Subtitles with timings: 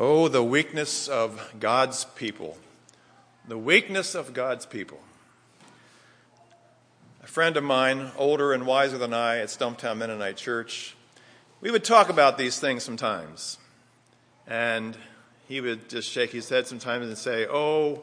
[0.00, 2.56] Oh, the weakness of God's people.
[3.48, 5.00] The weakness of God's people.
[7.20, 10.94] A friend of mine, older and wiser than I at Stumptown Mennonite Church,
[11.60, 13.58] we would talk about these things sometimes.
[14.46, 14.96] And
[15.48, 18.02] he would just shake his head sometimes and say, Oh,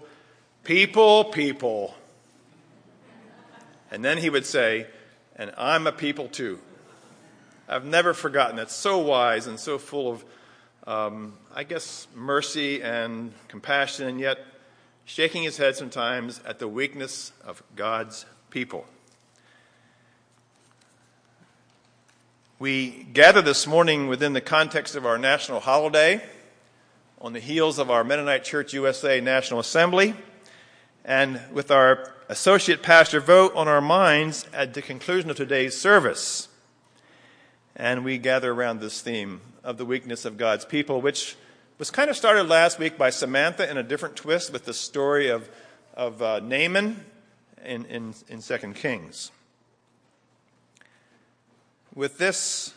[0.65, 1.95] people, people.
[3.89, 4.87] And then he would say,
[5.37, 6.59] And I'm a people too.
[7.69, 8.69] I've never forgotten that.
[8.69, 10.25] So wise and so full of
[10.87, 14.39] um, I guess, mercy and compassion, and yet
[15.05, 18.85] shaking his head sometimes at the weakness of God's people.
[22.57, 26.23] We gather this morning within the context of our national holiday
[27.19, 30.15] on the heels of our Mennonite Church USA National Assembly
[31.03, 36.47] and with our associate pastor vote on our minds at the conclusion of today's service.
[37.75, 41.35] And we gather around this theme of the weakness of God's people, which
[41.77, 45.27] was kind of started last week by Samantha in a different twist with the story
[45.27, 45.49] of,
[45.93, 47.03] of uh, Naaman
[47.65, 49.31] in, in, in 2 Kings.
[51.93, 52.73] With this,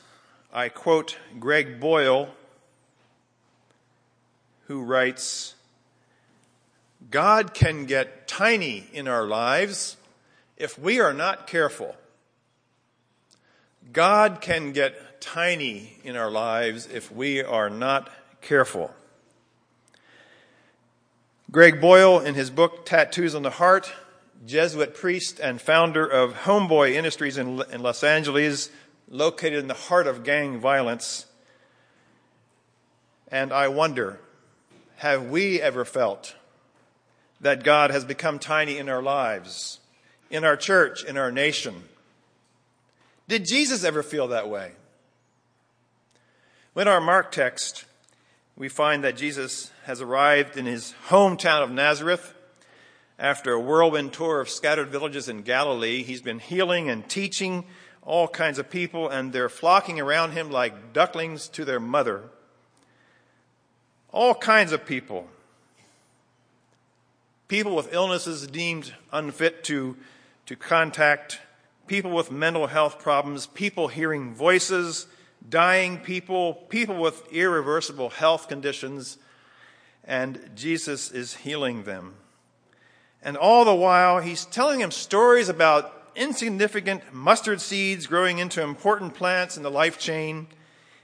[0.53, 2.31] I quote Greg Boyle,
[4.67, 5.55] who writes
[7.11, 9.97] God can get tiny in our lives
[10.57, 11.95] if we are not careful.
[13.93, 18.11] God can get tiny in our lives if we are not
[18.43, 18.93] careful.
[21.51, 23.91] Greg Boyle, in his book Tattoos on the Heart,
[24.47, 28.71] Jesuit priest and founder of Homeboy Industries in, in Los Angeles,
[29.09, 31.25] located in the heart of gang violence.
[33.29, 34.21] And I wonder,
[34.97, 36.37] have we ever felt
[37.41, 39.81] that God has become tiny in our lives,
[40.31, 41.85] in our church, in our nation?
[43.29, 44.73] Did Jesus ever feel that way?
[46.75, 47.85] In our Mark text,
[48.57, 52.35] we find that Jesus has arrived in his hometown of Nazareth.
[53.19, 57.65] After a whirlwind tour of scattered villages in Galilee, he's been healing and teaching
[58.03, 62.23] all kinds of people, and they're flocking around him like ducklings to their mother.
[64.11, 65.29] All kinds of people.
[67.49, 69.97] People with illnesses deemed unfit to,
[70.47, 71.41] to contact,
[71.89, 75.07] people with mental health problems, people hearing voices,
[75.49, 79.19] dying people, people with irreversible health conditions,
[80.05, 82.15] and Jesus is healing them.
[83.23, 89.15] And all the while, he's telling them stories about insignificant mustard seeds growing into important
[89.15, 90.47] plants in the life chain.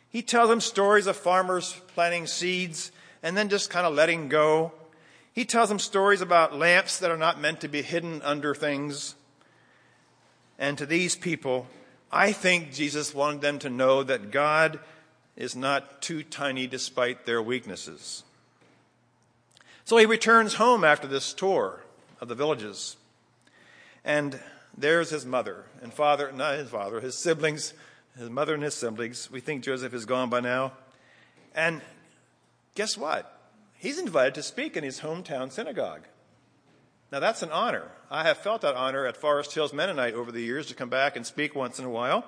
[0.09, 2.93] He tells them stories of farmers planting seeds
[3.23, 4.73] and then just kind of letting go.
[5.33, 9.17] He tells them stories about lamps that are not meant to be hidden under things.
[10.59, 11.67] And to these people,
[12.13, 14.79] I think Jesus wanted them to know that God
[15.37, 18.23] is not too tiny despite their weaknesses.
[19.85, 21.81] So he returns home after this tour
[22.21, 22.97] of the villages.
[24.05, 24.39] And
[24.77, 27.75] there's his mother and father, not his father, his siblings,
[28.19, 29.31] his mother and his siblings.
[29.31, 30.73] We think Joseph is gone by now.
[31.55, 31.81] And
[32.75, 33.31] guess what?
[33.77, 36.03] He's invited to speak in his hometown synagogue.
[37.15, 37.93] Now, that's an honor.
[38.11, 41.15] I have felt that honor at Forest Hills Mennonite over the years to come back
[41.15, 42.25] and speak once in a while.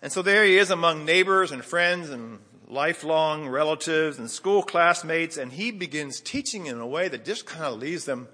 [0.00, 5.36] And so there he is among neighbors and friends and lifelong relatives and school classmates,
[5.36, 8.28] and he begins teaching in a way that just kind of leaves them,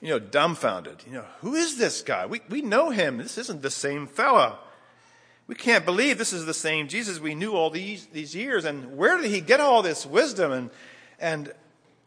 [0.00, 1.04] you know, dumbfounded.
[1.06, 2.26] You know, who is this guy?
[2.26, 3.18] We, we know him.
[3.18, 4.58] This isn't the same fella.
[5.46, 8.64] We can't believe this is the same Jesus we knew all these, these years.
[8.64, 10.50] And where did he get all this wisdom?
[10.50, 10.70] And,
[11.20, 11.52] and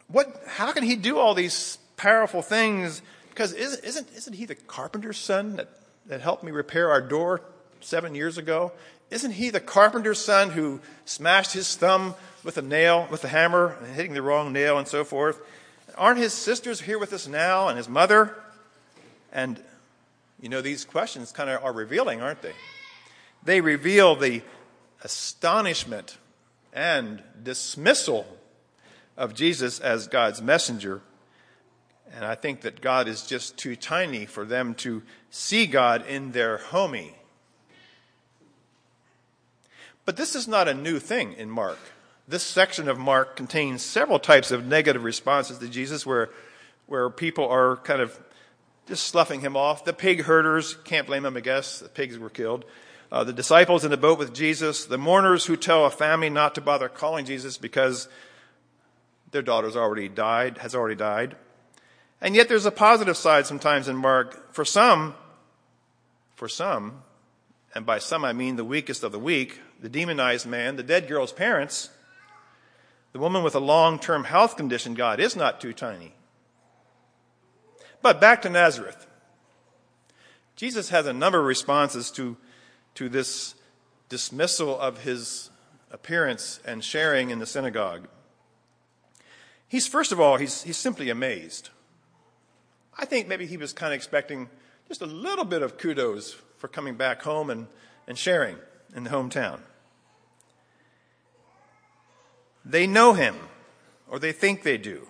[0.08, 5.18] what, how can he do all these powerful things because isn't, isn't, he the carpenter's
[5.18, 5.68] son that,
[6.06, 7.42] that helped me repair our door
[7.80, 8.72] seven years ago?
[9.10, 13.76] Isn't he the carpenter's son who smashed his thumb with a nail, with a hammer,
[13.82, 15.40] and hitting the wrong nail and so forth?
[15.96, 18.34] Aren't his sisters here with us now and his mother?
[19.32, 19.62] And,
[20.40, 22.54] you know, these questions kind of are revealing, aren't they?
[23.44, 24.42] They reveal the
[25.04, 26.16] astonishment
[26.72, 28.26] and dismissal
[29.16, 31.00] of Jesus as God's messenger
[32.14, 36.32] and I think that God is just too tiny for them to see God in
[36.32, 37.14] their homie.
[40.04, 41.78] But this is not a new thing in Mark.
[42.28, 46.30] This section of Mark contains several types of negative responses to Jesus where,
[46.86, 48.18] where people are kind of
[48.86, 49.84] just sloughing him off.
[49.84, 51.80] The pig herders, can't blame them, I guess.
[51.80, 52.64] The pigs were killed.
[53.10, 54.86] Uh, the disciples in the boat with Jesus.
[54.86, 58.08] The mourners who tell a family not to bother calling Jesus because
[59.32, 61.36] their daughter's already died, has already died.
[62.26, 64.52] And yet there's a positive side sometimes in Mark.
[64.52, 65.14] For some,
[66.34, 67.04] for some,
[67.72, 71.06] and by some I mean the weakest of the weak, the demonized man, the dead
[71.06, 71.88] girl's parents,
[73.12, 76.14] the woman with a long term health condition, God is not too tiny.
[78.02, 79.06] But back to Nazareth.
[80.56, 82.36] Jesus has a number of responses to,
[82.96, 83.54] to this
[84.08, 85.50] dismissal of his
[85.92, 88.08] appearance and sharing in the synagogue.
[89.68, 91.70] He's, first of all, he's, he's simply amazed.
[92.98, 94.48] I think maybe he was kind of expecting
[94.88, 97.66] just a little bit of kudos for coming back home and,
[98.06, 98.56] and sharing
[98.94, 99.60] in the hometown.
[102.64, 103.36] They know him,
[104.08, 105.06] or they think they do,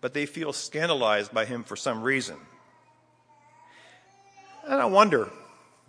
[0.00, 2.36] but they feel scandalized by him for some reason.
[4.66, 5.30] And I wonder,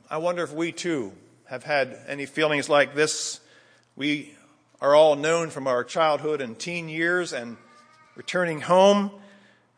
[0.10, 1.12] I wonder if we too
[1.46, 3.42] have had any feelings like this.
[3.96, 4.36] We
[4.80, 7.58] are all known from our childhood and teen years and
[8.16, 9.12] returning home.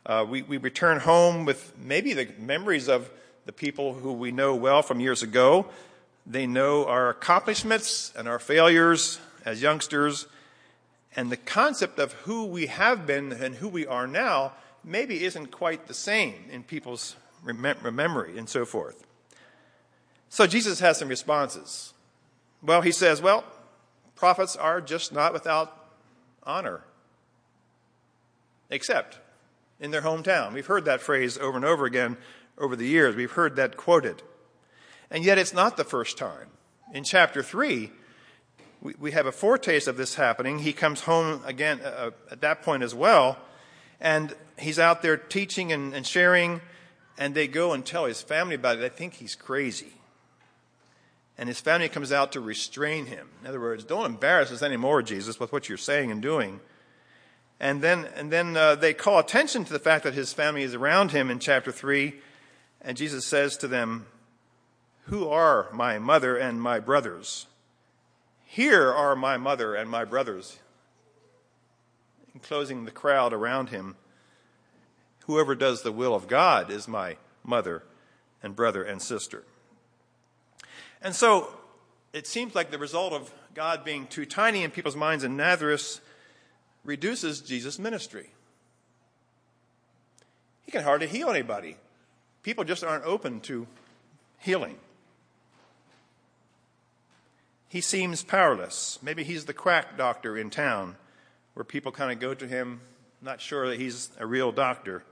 [0.06, 3.10] Uh, we, we return home with maybe the memories of
[3.46, 5.68] the people who we know well from years ago.
[6.26, 10.28] They know our accomplishments and our failures as youngsters.
[11.16, 14.54] And the concept of who we have been and who we are now
[14.84, 19.06] maybe isn't quite the same in people's memory and so forth.
[20.30, 21.94] So Jesus has some responses.
[22.64, 23.44] Well, he says, well,
[24.16, 25.90] prophets are just not without
[26.44, 26.82] honor,
[28.70, 29.20] except
[29.82, 30.54] in their hometown.
[30.54, 32.16] We've heard that phrase over and over again
[32.58, 33.16] over the years.
[33.16, 34.24] We've heard that quoted.
[35.10, 36.48] And yet it's not the first time.
[36.94, 37.92] In chapter 3,
[39.00, 40.60] we, have a foretaste of this happening.
[40.60, 43.38] He comes home again uh, uh, at that point as well,
[44.00, 46.62] and he's out there teaching and sharing,
[47.18, 48.80] and they go and tell his family about it.
[48.80, 49.94] They think he's crazy
[51.42, 53.28] and his family comes out to restrain him.
[53.42, 56.60] In other words, don't embarrass us anymore, Jesus, with what you're saying and doing.
[57.62, 60.74] And then, and then uh, they call attention to the fact that his family is
[60.74, 62.16] around him in chapter 3,
[62.82, 64.08] and Jesus says to them,
[65.06, 67.46] Who are my mother and my brothers?
[68.46, 70.58] Here are my mother and my brothers.
[72.34, 73.96] Enclosing the crowd around him,
[75.28, 77.84] whoever does the will of God is my mother
[78.42, 79.44] and brother and sister.
[81.00, 81.54] And so
[82.12, 86.02] it seems like the result of God being too tiny in people's minds in Nazareth
[86.84, 88.30] reduces Jesus' ministry.
[90.66, 91.78] He can hardly heal anybody.
[92.44, 93.68] People just aren't open to
[94.40, 94.78] healing.
[97.68, 99.00] He seems powerless.
[99.02, 100.96] Maybe he's the quack doctor in town
[101.54, 102.82] where people kind of go to him,
[103.22, 105.04] not sure that he's a real doctor.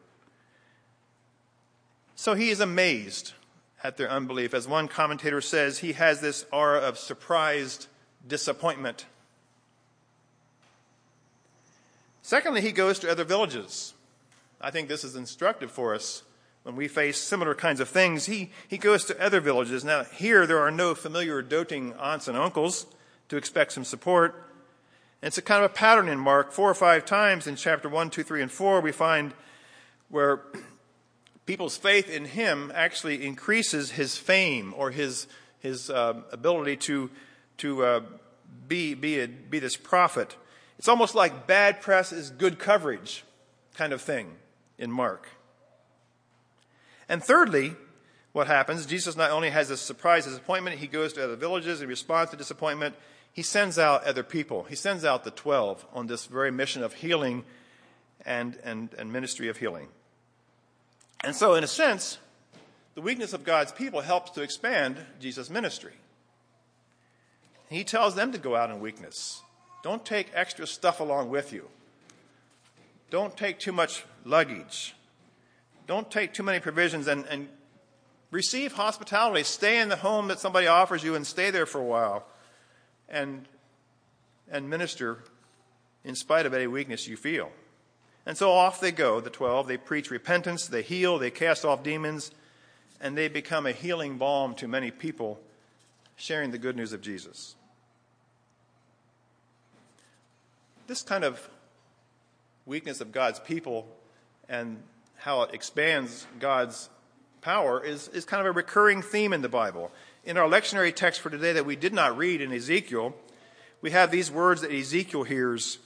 [2.15, 3.33] So he is amazed
[3.83, 4.53] at their unbelief.
[4.53, 7.87] As one commentator says, he has this aura of surprised
[8.27, 9.05] disappointment.
[12.21, 13.93] Secondly, he goes to other villages.
[14.61, 16.23] I think this is instructive for us
[16.63, 18.25] when we face similar kinds of things.
[18.25, 19.83] He, he goes to other villages.
[19.83, 22.85] Now, here there are no familiar doting aunts and uncles
[23.29, 24.49] to expect some support.
[25.21, 26.51] And it's a kind of a pattern in Mark.
[26.51, 29.33] Four or five times in chapter 1, 2, 3, and 4, we find
[30.09, 30.41] where
[31.45, 35.27] people's faith in him actually increases his fame or his,
[35.59, 37.09] his uh, ability to,
[37.57, 38.01] to uh,
[38.67, 40.35] be, be, a, be this prophet.
[40.79, 43.25] It's almost like bad press is good coverage
[43.75, 44.31] kind of thing
[44.77, 45.27] in Mark.
[47.09, 47.75] And thirdly,
[48.31, 51.89] what happens, Jesus not only has this surprise disappointment, he goes to other villages in
[51.89, 52.95] response to disappointment,
[53.33, 54.63] he sends out other people.
[54.63, 57.43] He sends out the 12 on this very mission of healing
[58.25, 59.89] and, and, and ministry of healing.
[61.25, 62.19] And so, in a sense,
[62.95, 65.93] the weakness of God's people helps to expand Jesus' ministry.
[67.69, 69.41] He tells them to go out in weakness.
[69.81, 71.67] Don't take extra stuff along with you.
[73.09, 74.93] Don't take too much luggage.
[75.87, 77.47] Don't take too many provisions and, and
[78.31, 79.43] receive hospitality.
[79.43, 82.25] Stay in the home that somebody offers you and stay there for a while
[83.07, 83.47] and,
[84.51, 85.23] and minister
[86.03, 87.51] in spite of any weakness you feel.
[88.25, 89.67] And so off they go, the 12.
[89.67, 92.31] They preach repentance, they heal, they cast off demons,
[93.01, 95.39] and they become a healing balm to many people,
[96.15, 97.55] sharing the good news of Jesus.
[100.89, 101.47] This kind of
[102.65, 103.87] weakness of God's people
[104.49, 104.81] and
[105.17, 106.89] how it expands God's
[107.41, 109.91] power is, is kind of a recurring theme in the Bible.
[110.25, 113.13] In our lectionary text for today that we did not read in Ezekiel,
[113.81, 115.77] we have these words that Ezekiel hears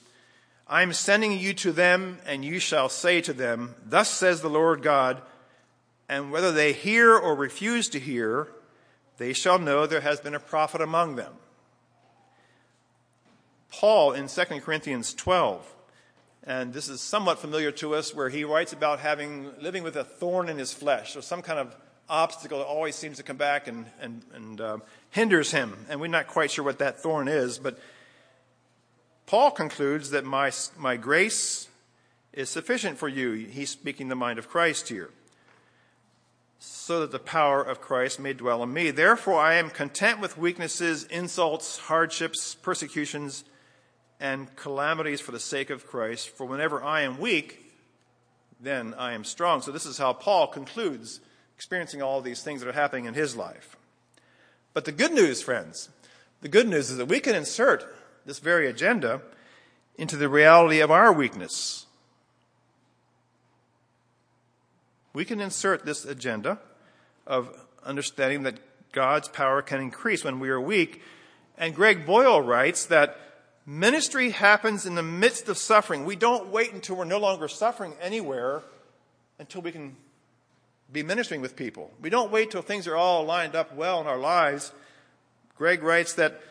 [0.70, 4.50] I am sending you to them, and you shall say to them, Thus says the
[4.50, 5.22] Lord God,
[6.08, 8.48] and whether they hear or refuse to hear,
[9.18, 11.34] they shall know there has been a prophet among them.
[13.74, 15.68] Paul in 2 Corinthians 12,
[16.44, 20.04] and this is somewhat familiar to us, where he writes about having living with a
[20.04, 21.76] thorn in his flesh, or some kind of
[22.08, 24.78] obstacle that always seems to come back and, and, and uh,
[25.10, 25.86] hinders him.
[25.90, 27.80] And we're not quite sure what that thorn is, but
[29.26, 31.68] Paul concludes that my, my grace
[32.32, 33.32] is sufficient for you.
[33.32, 35.10] He's speaking the mind of Christ here.
[36.60, 38.92] So that the power of Christ may dwell in me.
[38.92, 43.44] Therefore, I am content with weaknesses, insults, hardships, persecutions,
[44.24, 46.30] and calamities for the sake of Christ.
[46.30, 47.60] For whenever I am weak,
[48.60, 49.62] then I am strong.
[49.62, 51.20] So, this is how Paul concludes
[51.58, 53.76] experiencing all these things that are happening in his life.
[54.74, 55.90] But the good news, friends,
[56.40, 57.84] the good news is that we can insert
[58.26, 59.22] this very agenda
[59.98, 61.86] into the reality of our weakness.
[65.14, 66.60] We can insert this agenda
[67.28, 67.54] of
[67.86, 68.60] understanding that
[68.94, 71.02] God's power can increase when we are weak.
[71.58, 73.18] And Greg Boyle writes that
[73.66, 76.06] ministry happens in the midst of suffering.
[76.06, 78.62] We don't wait until we're no longer suffering anywhere
[79.40, 79.96] until we can
[80.92, 81.92] be ministering with people.
[82.02, 84.72] We don't wait till things are all lined up well in our lives.
[85.58, 86.42] Greg writes that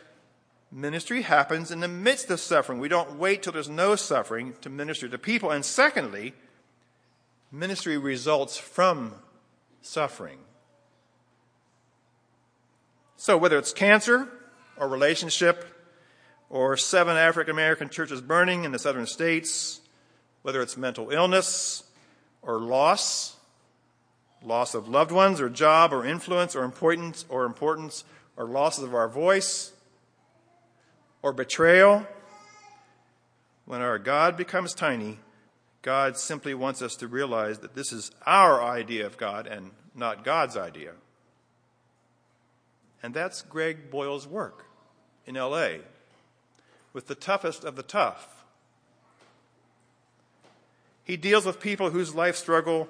[0.71, 2.79] ministry happens in the midst of suffering.
[2.79, 5.51] We don't wait till there's no suffering to minister to people.
[5.51, 6.35] And secondly,
[7.53, 9.15] ministry results from
[9.83, 10.39] suffering.
[13.17, 14.29] So whether it's cancer
[14.77, 15.82] or relationship
[16.53, 19.81] or seven African American churches burning in the southern states,
[20.43, 21.83] whether it's mental illness
[22.43, 23.37] or loss,
[24.45, 28.05] loss of loved ones or job or influence or importance or importance
[28.37, 29.73] or losses of our voice
[31.23, 32.07] or betrayal.
[33.65, 35.21] When our God becomes tiny,
[35.81, 40.23] God simply wants us to realize that this is our idea of God and not
[40.23, 40.93] God's idea.
[43.03, 44.67] And that's Greg Boyle's work
[45.25, 45.79] in LA
[46.93, 48.45] with the toughest of the tough.
[51.05, 52.89] He deals with people whose life struggle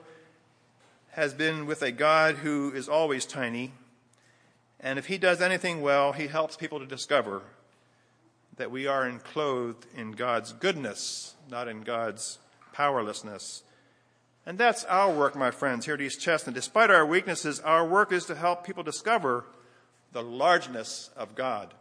[1.12, 3.72] has been with a God who is always tiny.
[4.80, 7.42] And if he does anything well, he helps people to discover
[8.56, 12.38] that we are enclosed in God's goodness, not in God's
[12.72, 13.62] powerlessness.
[14.44, 16.54] And that's our work, my friends, here at East Chestnut.
[16.54, 19.44] Despite our weaknesses, our work is to help people discover
[20.12, 21.72] the largeness of God.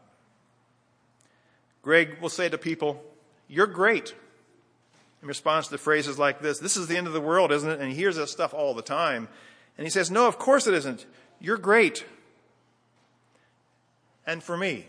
[1.81, 3.03] Greg will say to people,
[3.47, 4.13] You're great
[5.21, 6.59] in response to phrases like this.
[6.59, 7.79] This is the end of the world, isn't it?
[7.79, 9.27] And he hears this stuff all the time.
[9.77, 11.05] And he says, No, of course it isn't.
[11.39, 12.05] You're great.
[14.25, 14.85] And for me,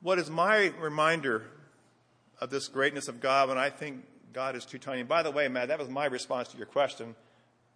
[0.00, 1.44] what is my reminder
[2.40, 5.00] of this greatness of God when I think God is too tiny?
[5.00, 7.16] And by the way, Matt, that was my response to your question.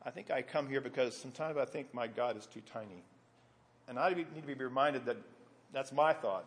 [0.04, 3.02] I think I come here because sometimes I think my God is too tiny.
[3.88, 5.16] And I need to be reminded that
[5.72, 6.44] that's my thought.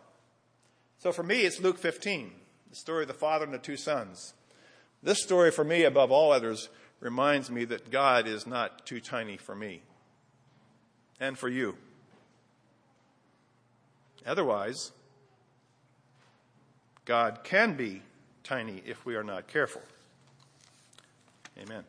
[0.98, 2.32] So for me, it's Luke 15
[2.68, 4.34] the story of the father and the two sons.
[5.02, 6.68] This story, for me, above all others,
[7.00, 9.82] reminds me that God is not too tiny for me
[11.20, 11.76] and for you.
[14.26, 14.92] Otherwise,
[17.04, 18.02] God can be
[18.42, 19.82] tiny if we are not careful.
[21.58, 21.84] Amen.